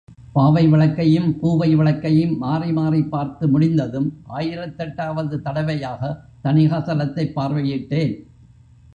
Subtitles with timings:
[0.33, 6.01] பாவை விளக்கையும் பூவை விளக்கையும் மாறி மாறிப் பார்த்து முடிந்ததும், ஆயிரத்தெட்டாவது தடவையாக
[6.43, 8.15] தணிகாசலத்தைப் பார்வையிட்டேன்.